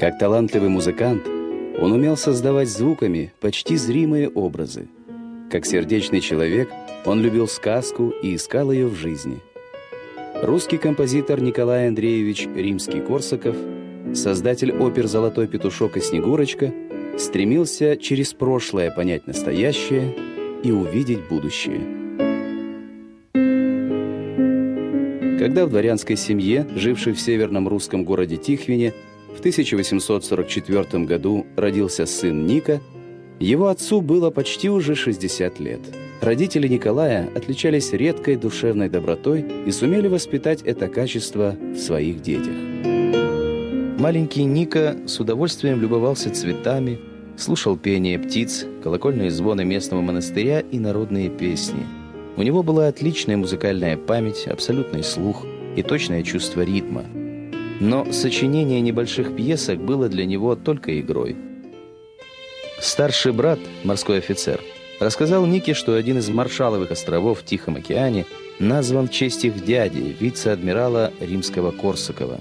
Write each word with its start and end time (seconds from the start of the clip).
Как 0.00 0.16
талантливый 0.16 0.70
музыкант, 0.70 1.26
он 1.78 1.92
умел 1.92 2.16
создавать 2.16 2.70
звуками 2.70 3.34
почти 3.38 3.76
зримые 3.76 4.30
образы. 4.30 4.88
Как 5.50 5.66
сердечный 5.66 6.22
человек, 6.22 6.70
он 7.04 7.20
любил 7.20 7.46
сказку 7.46 8.08
и 8.22 8.34
искал 8.34 8.72
ее 8.72 8.86
в 8.86 8.94
жизни. 8.94 9.40
Русский 10.42 10.78
композитор 10.78 11.42
Николай 11.42 11.88
Андреевич 11.88 12.46
Римский-Корсаков, 12.46 13.54
создатель 14.14 14.72
опер 14.72 15.06
«Золотой 15.06 15.46
петушок» 15.46 15.98
и 15.98 16.00
«Снегурочка», 16.00 16.72
стремился 17.18 17.98
через 17.98 18.32
прошлое 18.32 18.90
понять 18.90 19.26
настоящее 19.26 20.16
и 20.62 20.72
увидеть 20.72 21.28
будущее. 21.28 22.00
Когда 25.38 25.66
в 25.66 25.70
дворянской 25.70 26.16
семье, 26.16 26.66
жившей 26.74 27.12
в 27.12 27.20
северном 27.20 27.68
русском 27.68 28.04
городе 28.04 28.38
Тихвине, 28.38 28.94
в 29.34 29.38
1844 29.40 31.04
году 31.04 31.46
родился 31.56 32.06
сын 32.06 32.46
Ника, 32.46 32.80
его 33.38 33.68
отцу 33.68 34.00
было 34.00 34.30
почти 34.30 34.68
уже 34.68 34.94
60 34.94 35.60
лет. 35.60 35.80
Родители 36.20 36.68
Николая 36.68 37.30
отличались 37.34 37.92
редкой 37.92 38.36
душевной 38.36 38.90
добротой 38.90 39.44
и 39.66 39.70
сумели 39.70 40.08
воспитать 40.08 40.60
это 40.62 40.88
качество 40.88 41.56
в 41.74 41.78
своих 41.78 42.20
детях. 42.20 42.52
Маленький 43.98 44.44
Ника 44.44 44.96
с 45.06 45.18
удовольствием 45.20 45.80
любовался 45.80 46.30
цветами, 46.30 46.98
слушал 47.36 47.78
пение 47.78 48.18
птиц, 48.18 48.66
колокольные 48.82 49.30
звоны 49.30 49.64
местного 49.64 50.02
монастыря 50.02 50.60
и 50.60 50.78
народные 50.78 51.30
песни. 51.30 51.86
У 52.36 52.42
него 52.42 52.62
была 52.62 52.88
отличная 52.88 53.38
музыкальная 53.38 53.96
память, 53.96 54.46
абсолютный 54.46 55.02
слух 55.02 55.46
и 55.76 55.82
точное 55.82 56.22
чувство 56.22 56.62
ритма. 56.62 57.04
Но 57.80 58.12
сочинение 58.12 58.80
небольших 58.80 59.34
пьесок 59.34 59.80
было 59.80 60.08
для 60.08 60.26
него 60.26 60.54
только 60.54 61.00
игрой. 61.00 61.36
Старший 62.80 63.32
брат, 63.32 63.58
морской 63.82 64.18
офицер, 64.18 64.60
рассказал 65.00 65.44
Нике, 65.46 65.74
что 65.74 65.94
один 65.94 66.18
из 66.18 66.28
маршаловых 66.28 66.90
островов 66.90 67.40
в 67.40 67.44
Тихом 67.44 67.76
океане 67.76 68.26
назван 68.58 69.08
в 69.08 69.10
честь 69.10 69.44
их 69.44 69.64
дяди, 69.64 70.16
вице-адмирала 70.20 71.12
римского 71.20 71.72
Корсакова. 71.72 72.40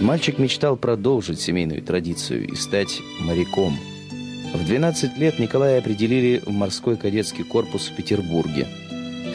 Мальчик 0.00 0.38
мечтал 0.38 0.76
продолжить 0.76 1.40
семейную 1.40 1.82
традицию 1.82 2.48
и 2.48 2.56
стать 2.56 3.00
моряком– 3.20 3.78
в 4.54 4.64
12 4.64 5.18
лет 5.18 5.40
Николая 5.40 5.80
определили 5.80 6.40
в 6.46 6.52
морской 6.52 6.96
кадетский 6.96 7.42
корпус 7.42 7.88
в 7.88 7.96
Петербурге. 7.96 8.68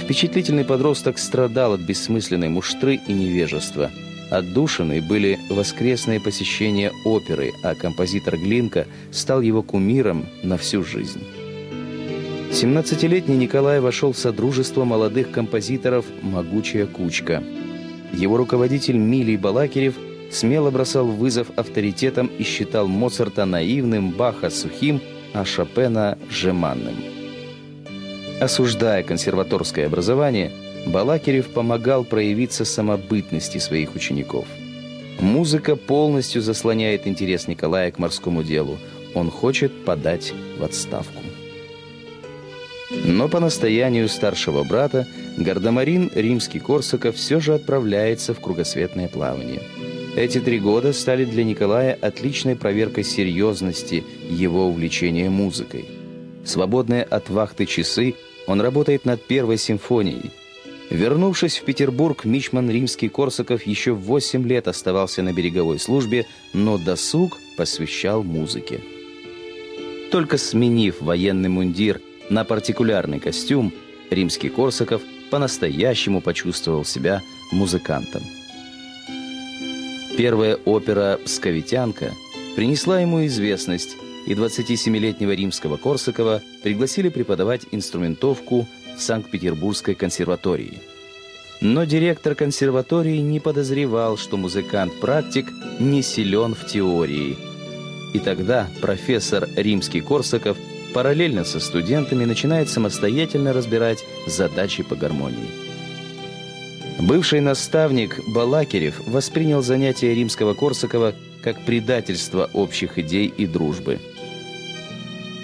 Впечатлительный 0.00 0.64
подросток 0.64 1.18
страдал 1.18 1.72
от 1.72 1.80
бессмысленной 1.80 2.48
муштры 2.48 3.00
и 3.04 3.12
невежества. 3.12 3.90
Отдушенные 4.30 5.00
были 5.00 5.38
воскресные 5.48 6.20
посещения 6.20 6.92
оперы, 7.04 7.52
а 7.62 7.74
композитор 7.74 8.36
Глинка 8.36 8.86
стал 9.10 9.40
его 9.40 9.62
кумиром 9.62 10.26
на 10.42 10.56
всю 10.58 10.82
жизнь. 10.84 11.22
17-летний 12.50 13.36
Николай 13.36 13.80
вошел 13.80 14.12
в 14.12 14.18
содружество 14.18 14.84
молодых 14.84 15.30
композиторов 15.30 16.04
«Могучая 16.22 16.86
кучка». 16.86 17.42
Его 18.12 18.36
руководитель 18.36 18.96
Милий 18.96 19.36
Балакирев– 19.36 19.94
смело 20.30 20.70
бросал 20.70 21.06
вызов 21.06 21.48
авторитетам 21.56 22.26
и 22.38 22.42
считал 22.42 22.88
Моцарта 22.88 23.44
наивным, 23.44 24.10
Баха 24.10 24.50
сухим, 24.50 25.00
а 25.32 25.44
Шопена 25.44 26.18
жеманным. 26.30 26.96
Осуждая 28.40 29.02
консерваторское 29.02 29.86
образование, 29.86 30.52
Балакирев 30.86 31.48
помогал 31.48 32.04
проявиться 32.04 32.64
самобытности 32.64 33.58
своих 33.58 33.94
учеников. 33.94 34.46
Музыка 35.20 35.76
полностью 35.76 36.42
заслоняет 36.42 37.06
интерес 37.06 37.48
Николая 37.48 37.90
к 37.90 37.98
морскому 37.98 38.42
делу. 38.42 38.78
Он 39.14 39.30
хочет 39.30 39.84
подать 39.84 40.32
в 40.58 40.64
отставку. 40.64 41.22
Но 43.04 43.28
по 43.28 43.40
настоянию 43.40 44.08
старшего 44.08 44.64
брата 44.64 45.06
Гардемарин 45.36 46.10
Римский-Корсаков 46.14 47.16
все 47.16 47.40
же 47.40 47.54
отправляется 47.54 48.32
в 48.32 48.40
кругосветное 48.40 49.08
плавание– 49.08 49.62
эти 50.18 50.40
три 50.40 50.58
года 50.58 50.92
стали 50.92 51.24
для 51.24 51.44
Николая 51.44 51.94
отличной 51.94 52.56
проверкой 52.56 53.04
серьезности 53.04 54.02
его 54.28 54.66
увлечения 54.66 55.30
музыкой. 55.30 55.84
Свободные 56.44 57.04
от 57.04 57.30
вахты 57.30 57.66
часы 57.66 58.16
он 58.48 58.60
работает 58.60 59.04
над 59.04 59.22
первой 59.22 59.58
симфонией. 59.58 60.32
Вернувшись 60.90 61.58
в 61.58 61.64
Петербург, 61.64 62.24
Мичман 62.24 62.70
Римский-Корсаков 62.70 63.66
еще 63.66 63.92
в 63.92 64.00
8 64.00 64.46
лет 64.46 64.68
оставался 64.68 65.22
на 65.22 65.32
береговой 65.32 65.78
службе, 65.78 66.26
но 66.54 66.78
досуг 66.78 67.38
посвящал 67.56 68.22
музыке. 68.22 68.80
Только 70.10 70.38
сменив 70.38 71.02
военный 71.02 71.50
мундир 71.50 72.00
на 72.30 72.44
партикулярный 72.44 73.20
костюм, 73.20 73.72
Римский-Корсаков 74.10 75.02
по-настоящему 75.30 76.22
почувствовал 76.22 76.86
себя 76.86 77.20
музыкантом. 77.52 78.22
Первая 80.16 80.56
опера 80.64 81.20
«Псковитянка» 81.22 82.14
принесла 82.56 83.00
ему 83.00 83.26
известность, 83.26 83.96
и 84.26 84.32
27-летнего 84.32 85.32
римского 85.32 85.76
Корсакова 85.76 86.42
пригласили 86.62 87.08
преподавать 87.10 87.66
инструментовку 87.70 88.66
в 88.98 89.02
Санкт-Петербургской 89.02 89.94
консерватории. 89.94 90.80
Но 91.60 91.84
директор 91.84 92.34
консерватории 92.34 93.18
не 93.18 93.40
подозревал, 93.40 94.16
что 94.16 94.36
музыкант-практик 94.36 95.46
не 95.80 96.02
силен 96.02 96.54
в 96.54 96.66
теории. 96.66 97.36
И 98.14 98.18
тогда 98.18 98.68
профессор 98.80 99.48
Римский 99.56 100.00
Корсаков 100.00 100.56
параллельно 100.94 101.44
со 101.44 101.60
студентами 101.60 102.24
начинает 102.24 102.68
самостоятельно 102.68 103.52
разбирать 103.52 104.04
задачи 104.26 104.82
по 104.82 104.96
гармонии. 104.96 105.48
Бывший 107.00 107.40
наставник 107.40 108.20
Балакирев 108.28 109.00
воспринял 109.06 109.62
занятия 109.62 110.14
римского 110.14 110.54
Корсакова 110.54 111.14
как 111.42 111.64
предательство 111.64 112.50
общих 112.52 112.98
идей 112.98 113.26
и 113.26 113.46
дружбы. 113.46 114.00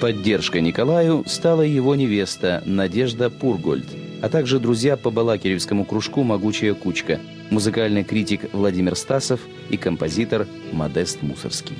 Поддержкой 0.00 0.62
Николаю 0.62 1.24
стала 1.26 1.62
его 1.62 1.94
невеста 1.94 2.62
Надежда 2.66 3.30
Пургольд, 3.30 3.86
а 4.22 4.28
также 4.28 4.58
друзья 4.58 4.96
по 4.96 5.10
Балакиревскому 5.10 5.84
кружку 5.84 6.22
«Могучая 6.22 6.74
кучка», 6.74 7.20
музыкальный 7.50 8.02
критик 8.02 8.52
Владимир 8.52 8.96
Стасов 8.96 9.40
и 9.68 9.76
композитор 9.76 10.46
Модест 10.72 11.22
Мусорский. 11.22 11.76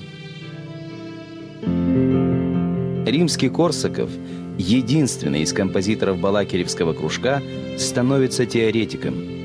Римский 3.06 3.48
Корсаков, 3.48 4.10
единственный 4.58 5.42
из 5.42 5.52
композиторов 5.52 6.18
Балакиревского 6.18 6.92
кружка, 6.92 7.42
становится 7.78 8.46
теоретиком– 8.46 9.14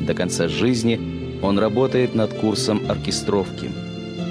до 0.00 0.14
конца 0.14 0.48
жизни 0.48 0.98
он 1.42 1.58
работает 1.58 2.14
над 2.14 2.32
курсом 2.32 2.82
оркестровки. 2.88 3.70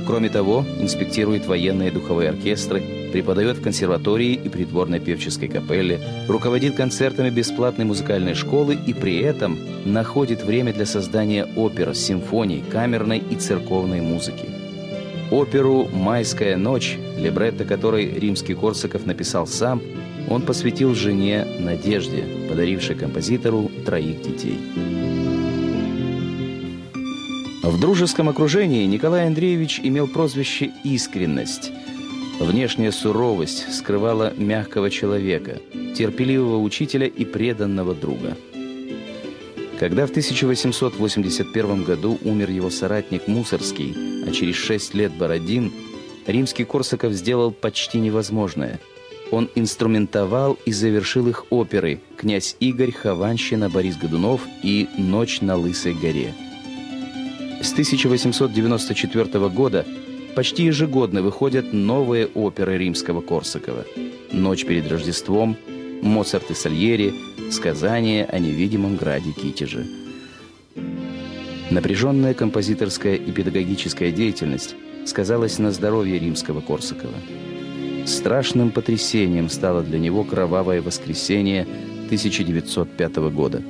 Кроме 0.06 0.30
того, 0.30 0.66
инспектирует 0.80 1.46
военные 1.46 1.92
духовые 1.92 2.30
оркестры, 2.32 2.84
преподает 3.12 3.58
в 3.58 3.62
консерватории 3.62 4.34
и 4.34 4.50
придворной 4.50 5.00
певческой 5.00 5.48
капелле, 5.48 6.00
руководит 6.28 6.76
концертами 6.76 7.30
бесплатной 7.30 7.86
музыкальной 7.86 8.34
школы 8.34 8.78
и 8.86 8.94
при 8.94 9.20
этом 9.20 9.58
находит 9.86 10.44
время 10.44 10.74
для 10.74 10.86
создания 10.86 11.46
опер, 11.56 11.96
симфоний, 11.96 12.64
камерной 12.72 13.20
и 13.20 13.36
церковной 13.36 14.02
музыки. 14.02 14.46
Оперу 15.32 15.88
«Майская 15.94 16.58
ночь», 16.58 16.98
либретто 17.18 17.64
которой 17.64 18.12
римский 18.12 18.56
Корсаков 18.56 19.06
написал 19.06 19.46
сам, 19.46 19.82
он 20.28 20.42
посвятил 20.42 20.96
жене 20.96 21.46
Надежде, 21.60 22.24
подарившей 22.50 22.96
композитору 22.96 23.72
троих 23.86 24.22
детей. 24.22 24.60
В 27.64 27.80
дружеском 27.80 28.30
окружении 28.30 28.86
Николай 28.86 29.28
Андреевич 29.28 29.80
имел 29.84 30.08
прозвище 30.08 30.72
«Искренность». 30.84 31.72
Внешняя 32.40 32.94
суровость 32.94 33.74
скрывала 33.74 34.34
мягкого 34.38 34.90
человека, 34.90 35.60
терпеливого 35.94 36.62
учителя 36.62 37.06
и 37.06 37.26
преданного 37.26 37.94
друга. 37.94 38.38
Когда 39.78 40.08
в 40.08 40.12
1881 40.12 41.84
году 41.84 42.18
умер 42.24 42.50
его 42.50 42.70
соратник 42.70 43.28
Мусорский, 43.28 43.94
а 44.26 44.32
через 44.32 44.56
шесть 44.56 44.94
лет 44.94 45.12
Бородин, 45.14 45.74
римский 46.28 46.64
Корсаков 46.64 47.12
сделал 47.12 47.52
почти 47.52 48.00
невозможное. 48.00 48.80
Он 49.32 49.50
инструментовал 49.56 50.58
и 50.66 50.72
завершил 50.72 51.28
их 51.28 51.46
оперы 51.50 52.00
«Князь 52.16 52.56
Игорь», 52.62 52.94
«Хованщина», 52.94 53.70
«Борис 53.70 53.98
Годунов» 53.98 54.42
и 54.64 54.88
«Ночь 54.98 55.42
на 55.42 55.58
Лысой 55.58 55.94
горе». 55.94 56.34
С 57.62 57.74
1894 57.74 59.50
года 59.50 59.86
почти 60.36 60.64
ежегодно 60.66 61.22
выходят 61.22 61.74
новые 61.74 62.28
оперы 62.28 62.78
римского 62.78 63.22
Корсакова. 63.22 63.86
«Ночь 64.32 64.66
перед 64.66 64.90
Рождеством», 64.92 65.58
«Моцарт 66.02 66.52
и 66.52 66.54
Сальери», 66.54 67.14
«Сказание 67.52 68.26
о 68.26 68.40
невидимом 68.40 68.96
граде 68.96 69.32
Китеже». 69.32 69.86
Напряженная 71.72 72.34
композиторская 72.34 73.16
и 73.16 73.32
педагогическая 73.32 74.12
деятельность 74.12 74.76
сказалось 75.06 75.60
на 75.60 75.72
здоровье 75.72 76.18
римского 76.20 76.62
Корсакова. 76.62 77.14
Страшным 78.06 78.72
потрясением 78.72 79.50
стало 79.50 79.84
для 79.84 80.00
него 80.00 80.24
кровавое 80.24 80.82
воскресенье 80.82 81.68
1905 82.08 83.16
года. 83.32 83.62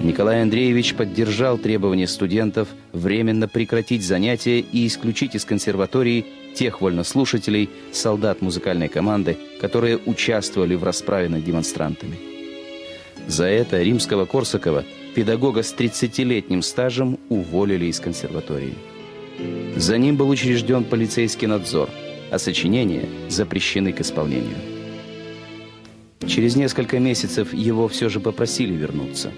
Николай 0.00 0.42
Андреевич 0.42 0.94
поддержал 0.94 1.58
требования 1.58 2.06
студентов 2.06 2.68
временно 2.92 3.48
прекратить 3.48 4.04
занятия 4.04 4.60
и 4.60 4.86
исключить 4.86 5.34
из 5.34 5.44
консерватории 5.44 6.26
тех 6.54 6.80
вольнослушателей, 6.80 7.70
солдат 7.92 8.42
музыкальной 8.42 8.88
команды, 8.88 9.36
которые 9.60 9.98
участвовали 9.98 10.74
в 10.74 10.84
расправе 10.84 11.28
над 11.28 11.44
демонстрантами. 11.44 12.16
За 13.26 13.44
это 13.44 13.82
римского 13.82 14.26
Корсакова, 14.26 14.84
педагога 15.14 15.62
с 15.62 15.74
30-летним 15.74 16.62
стажем, 16.62 17.18
уволили 17.28 17.86
из 17.86 17.98
консерватории. 17.98 18.74
За 19.76 19.98
ним 19.98 20.16
был 20.16 20.28
учрежден 20.28 20.84
полицейский 20.84 21.46
надзор, 21.46 21.90
а 22.30 22.38
сочинения 22.38 23.08
запрещены 23.28 23.92
к 23.92 24.00
исполнению. 24.00 24.56
Через 26.26 26.56
несколько 26.56 26.98
месяцев 26.98 27.52
его 27.52 27.88
все 27.88 28.08
же 28.08 28.20
попросили 28.20 28.74
вернуться. 28.74 29.32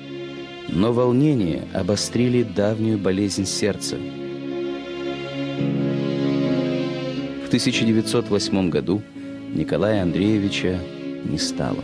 Но 0.69 0.93
волнения 0.93 1.65
обострили 1.75 2.43
давнюю 2.43 2.99
болезнь 2.99 3.47
сердца– 3.47 3.97
В 7.49 7.51
1908 7.51 8.69
году 8.69 9.01
Николая 9.55 10.03
Андреевича 10.03 10.79
не 11.25 11.39
стало. 11.39 11.83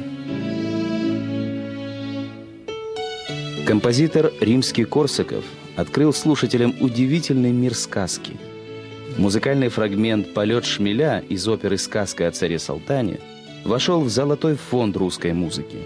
Композитор 3.66 4.30
римский 4.42 4.84
Корсаков 4.84 5.42
открыл 5.74 6.12
слушателям 6.12 6.74
удивительный 6.82 7.50
мир 7.50 7.74
сказки. 7.74 8.36
Музыкальный 9.16 9.70
фрагмент 9.70 10.34
«Полет 10.34 10.66
шмеля» 10.66 11.24
из 11.30 11.48
оперы 11.48 11.78
«Сказка 11.78 12.28
о 12.28 12.30
царе 12.30 12.58
Салтане» 12.58 13.18
вошел 13.64 14.02
в 14.02 14.10
золотой 14.10 14.56
фонд 14.56 14.98
русской 14.98 15.32
музыки. 15.32 15.78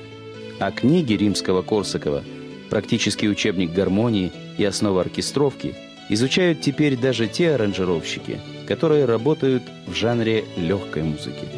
А 0.59 0.73
книги 0.73 1.13
римского 1.13 1.63
Корсакова, 1.63 2.25
практический 2.69 3.29
учебник 3.29 3.73
гармонии 3.73 4.33
и 4.57 4.65
основа 4.65 5.01
оркестровки, 5.03 5.75
изучают 6.09 6.61
теперь 6.61 6.97
даже 6.97 7.27
те 7.27 7.53
аранжировщики– 7.53 8.41
которые 8.69 9.07
работают 9.07 9.63
в 9.87 9.95
жанре 9.95 10.45
легкой 10.59 11.03
музыки. 11.03 11.58